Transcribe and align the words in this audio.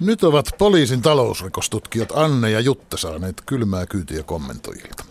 Nyt 0.00 0.24
ovat 0.24 0.46
poliisin 0.58 1.02
talousrikostutkijat 1.02 2.12
Anne 2.14 2.50
ja 2.50 2.60
Jutta 2.60 2.96
saaneet 2.96 3.42
kylmää 3.46 3.86
kyytiä 3.86 4.22
kommentoijilta. 4.22 5.04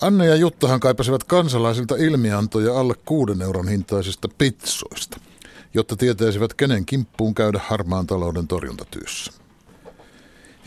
Anne 0.00 0.26
ja 0.26 0.36
Juttahan 0.36 0.80
kaipasivat 0.80 1.24
kansalaisilta 1.24 1.96
ilmiantoja 1.96 2.80
alle 2.80 2.94
kuuden 3.04 3.42
euron 3.42 3.68
hintaisista 3.68 4.28
pitsoista, 4.38 5.20
jotta 5.74 5.96
tietäisivät 5.96 6.54
kenen 6.54 6.86
kimppuun 6.86 7.34
käydä 7.34 7.60
harmaan 7.66 8.06
talouden 8.06 8.48
torjuntatyössä. 8.48 9.32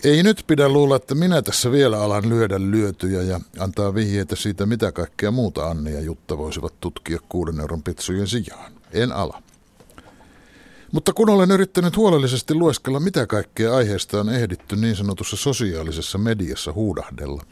Ei 0.04 0.23
nyt 0.23 0.44
pidä 0.48 0.70
luulla, 0.70 0.96
että 0.96 1.16
minä 1.16 1.42
tässä 1.42 1.71
vielä 1.71 2.02
alan 2.02 2.30
lyödä 2.30 2.60
lyötyjä 2.60 3.21
ja 3.21 3.39
antaa 3.60 3.96
vihjeitä 3.96 4.36
siitä, 4.36 4.66
mitä 4.66 4.92
kaikkea 4.92 5.32
muuta 5.32 5.66
Anne 5.66 5.92
ja 5.92 6.02
Jutta 6.02 6.38
voisivat 6.38 6.73
tutkia 6.80 7.20
kuuden 7.30 7.60
euron 7.60 7.84
pitsujen 7.84 8.28
sijaan. 8.28 8.71
En 8.92 9.12
ala. 9.12 9.44
Mutta 10.96 11.14
kun 11.14 11.30
olen 11.30 11.52
yrittänyt 11.52 11.98
huolellisesti 11.98 12.54
lueskella, 12.54 13.00
mitä 13.00 13.27
kaikkea 13.27 13.75
aiheesta 13.75 14.20
on 14.20 14.30
ehditty 14.30 14.75
niin 14.75 14.95
sanotussa 14.95 15.36
sosiaalisessa 15.36 16.17
mediassa 16.17 16.73
huudahdella, 16.73 17.44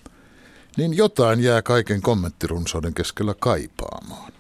niin 0.78 0.98
jotain 0.98 1.40
jää 1.40 1.62
kaiken 1.62 2.02
kommenttirunsauden 2.02 2.94
keskellä 2.94 3.36
kaipaamaan. 3.40 4.34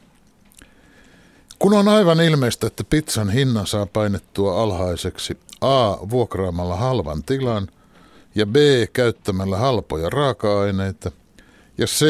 Kun 1.59 1.73
on 1.73 1.87
aivan 1.87 2.21
ilmeistä, 2.21 2.67
että 2.67 2.83
pizzan 2.83 3.29
hinnan 3.29 3.67
saa 3.67 3.85
painettua 3.85 4.61
alhaiseksi 4.63 5.37
A. 5.61 5.97
vuokraamalla 6.09 6.75
halvan 6.75 7.23
tilan 7.23 7.67
ja 8.35 8.45
B. 8.45 8.55
käyttämällä 8.93 9.57
halpoja 9.57 10.09
raaka-aineita 10.09 11.11
ja 11.77 11.85
C. 11.85 12.05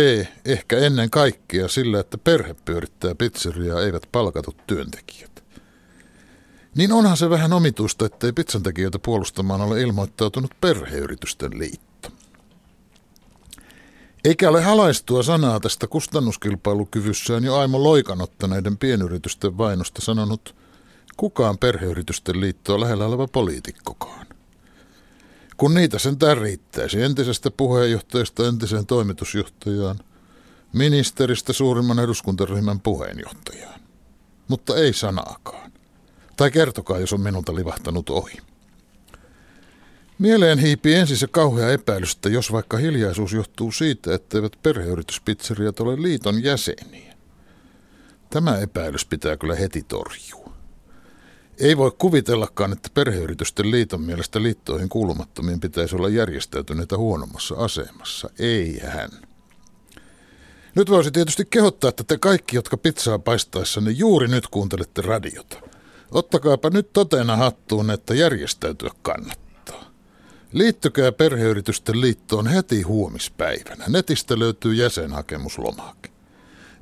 ehkä 0.45 0.77
ennen 0.77 1.09
kaikkea 1.09 1.67
sillä, 1.67 1.99
että 1.99 2.17
perhe 2.17 2.55
pyörittää 2.65 3.15
pizzeriaa 3.15 3.81
eivät 3.81 4.03
palkatut 4.11 4.67
työntekijät. 4.67 5.42
Niin 6.75 6.91
onhan 6.91 7.17
se 7.17 7.29
vähän 7.29 7.53
omituista, 7.53 8.05
ettei 8.05 8.33
pizzantekijöitä 8.33 8.99
puolustamaan 8.99 9.61
ole 9.61 9.81
ilmoittautunut 9.81 10.51
perheyritysten 10.61 11.59
liitto. 11.59 12.09
Eikä 14.23 14.49
ole 14.49 14.61
halaistua 14.61 15.23
sanaa 15.23 15.59
tästä 15.59 15.87
kustannuskilpailukyvyssään 15.87 17.43
jo 17.43 17.55
Aimo 17.55 17.83
Loikan 17.83 18.21
ottaneiden 18.21 18.77
pienyritysten 18.77 19.57
vainosta 19.57 20.01
sanonut 20.01 20.55
kukaan 21.17 21.57
perheyritysten 21.57 22.39
liittoa 22.39 22.79
lähellä 22.79 23.05
oleva 23.05 23.27
poliitikkokaan. 23.27 24.27
Kun 25.57 25.73
niitä 25.73 25.99
sentään 25.99 26.37
riittäisi 26.37 27.01
entisestä 27.01 27.51
puheenjohtajasta 27.51 28.47
entiseen 28.47 28.85
toimitusjohtajaan, 28.85 29.99
ministeristä 30.73 31.53
suurimman 31.53 31.99
eduskuntaryhmän 31.99 32.79
puheenjohtajaan. 32.79 33.79
Mutta 34.47 34.75
ei 34.75 34.93
sanaakaan. 34.93 35.71
Tai 36.37 36.51
kertokaa, 36.51 36.99
jos 36.99 37.13
on 37.13 37.21
minulta 37.21 37.55
livahtanut 37.55 38.09
ohi. 38.09 38.37
Mieleen 40.19 40.59
hiipii 40.59 40.95
ensin 40.95 41.17
se 41.17 41.27
kauhea 41.27 41.71
epäilys, 41.71 42.13
että 42.13 42.29
jos 42.29 42.51
vaikka 42.51 42.77
hiljaisuus 42.77 43.33
johtuu 43.33 43.71
siitä, 43.71 44.13
etteivät 44.13 44.53
perheyrityspizzeriat 44.63 45.79
ole 45.79 46.01
liiton 46.01 46.43
jäseniä. 46.43 47.13
Tämä 48.29 48.57
epäilys 48.57 49.05
pitää 49.05 49.37
kyllä 49.37 49.55
heti 49.55 49.83
torjua. 49.83 50.53
Ei 51.59 51.77
voi 51.77 51.91
kuvitellakaan, 51.97 52.71
että 52.73 52.89
perheyritysten 52.93 53.71
liiton 53.71 54.01
mielestä 54.01 54.43
liittoihin 54.43 54.89
kuulumattomien 54.89 55.59
pitäisi 55.59 55.95
olla 55.95 56.09
järjestäytyneitä 56.09 56.97
huonommassa 56.97 57.55
asemassa. 57.55 58.29
Ei 58.39 58.79
hän. 58.85 59.09
Nyt 60.75 60.89
voisi 60.89 61.11
tietysti 61.11 61.45
kehottaa, 61.45 61.89
että 61.89 62.03
te 62.03 62.17
kaikki, 62.17 62.55
jotka 62.55 62.77
pizzaa 62.77 63.19
paistaessanne 63.19 63.91
juuri 63.91 64.27
nyt 64.27 64.47
kuuntelette 64.47 65.01
radiota– 65.01 65.57
Ottakaapa 66.13 66.69
nyt 66.69 66.93
totena 66.93 67.37
hattuun, 67.37 67.89
että 67.89 68.13
järjestäytyä 68.13 68.89
kannattaa. 69.01 69.83
Liittykää 70.53 71.11
perheyritysten 71.11 72.01
liittoon 72.01 72.47
heti 72.47 72.81
huomispäivänä. 72.81 73.85
Netistä 73.87 74.39
löytyy 74.39 74.73
jäsenhakemuslomake. 74.73 76.09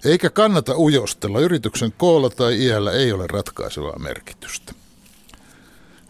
Eikä 0.06 0.30
kannata 0.30 0.78
ujostella, 0.78 1.40
yrityksen 1.40 1.94
koolla 1.98 2.30
tai 2.30 2.66
iällä 2.66 2.92
ei 2.92 3.12
ole 3.12 3.28
ratkaisevaa 3.28 4.00
merkitystä. 4.00 4.74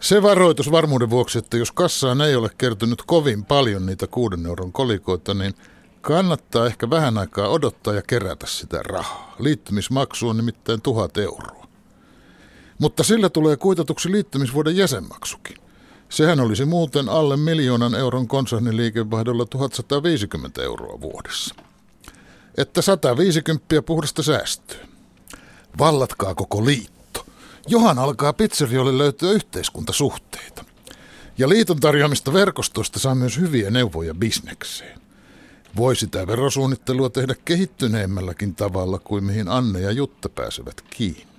Se 0.00 0.22
varoitus 0.22 0.70
varmuuden 0.70 1.10
vuoksi, 1.10 1.38
että 1.38 1.56
jos 1.56 1.72
kassaan 1.72 2.20
ei 2.20 2.36
ole 2.36 2.50
kertynyt 2.58 3.02
kovin 3.06 3.44
paljon 3.44 3.86
niitä 3.86 4.06
kuuden 4.06 4.46
euron 4.46 4.72
kolikoita, 4.72 5.34
niin 5.34 5.54
kannattaa 6.00 6.66
ehkä 6.66 6.90
vähän 6.90 7.18
aikaa 7.18 7.48
odottaa 7.48 7.94
ja 7.94 8.02
kerätä 8.02 8.46
sitä 8.46 8.82
rahaa. 8.82 9.34
Liittymismaksu 9.38 10.28
on 10.28 10.36
nimittäin 10.36 10.82
tuhat 10.82 11.16
euroa. 11.16 11.62
Mutta 12.82 13.04
sillä 13.04 13.28
tulee 13.28 13.56
kuitatuksi 13.56 14.12
liittymisvuoden 14.12 14.76
jäsenmaksukin. 14.76 15.56
Sehän 16.08 16.40
olisi 16.40 16.64
muuten 16.64 17.08
alle 17.08 17.36
miljoonan 17.36 17.94
euron 17.94 18.28
konserniliikevaihdolla 18.28 19.46
1150 19.46 20.62
euroa 20.62 21.00
vuodessa. 21.00 21.54
Että 22.56 22.82
150 22.82 23.82
puhdasta 23.86 24.22
säästöä. 24.22 24.86
Vallatkaa 25.78 26.34
koko 26.34 26.64
liitto. 26.64 27.26
Johan 27.68 27.98
alkaa 27.98 28.32
pizzeriolle 28.32 28.98
löytyä 28.98 29.32
yhteiskuntasuhteita. 29.32 30.64
Ja 31.38 31.48
liiton 31.48 31.80
tarjoamista 31.80 32.32
verkostoista 32.32 32.98
saa 32.98 33.14
myös 33.14 33.38
hyviä 33.38 33.70
neuvoja 33.70 34.14
bisnekseen. 34.14 35.00
Voi 35.76 35.96
sitä 35.96 36.26
verosuunnittelua 36.26 37.10
tehdä 37.10 37.34
kehittyneemmälläkin 37.44 38.54
tavalla 38.54 38.98
kuin 38.98 39.24
mihin 39.24 39.48
Anne 39.48 39.80
ja 39.80 39.90
Jutta 39.90 40.28
pääsevät 40.28 40.80
kiinni. 40.90 41.31